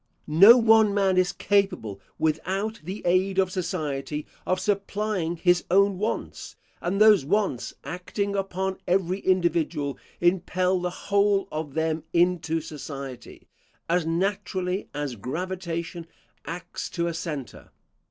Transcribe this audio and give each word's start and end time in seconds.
No 0.25 0.57
one 0.57 0.95
man 0.95 1.15
is 1.15 1.31
capable, 1.31 2.01
without 2.17 2.81
the 2.83 3.03
aid 3.05 3.37
of 3.37 3.51
society, 3.51 4.25
of 4.47 4.59
supplying 4.59 5.35
his 5.35 5.63
own 5.69 5.99
wants, 5.99 6.55
and 6.81 6.99
those 6.99 7.23
wants, 7.23 7.75
acting 7.83 8.35
upon 8.35 8.79
every 8.87 9.19
individual, 9.19 9.99
impel 10.19 10.79
the 10.79 10.89
whole 10.89 11.47
of 11.51 11.75
them 11.75 12.03
into 12.13 12.61
society, 12.61 13.47
as 13.87 14.03
naturally 14.03 14.89
as 14.91 15.13
gravitation 15.15 16.07
acts 16.45 16.89
to 16.89 17.05
a 17.05 17.13
centre. 17.13 17.69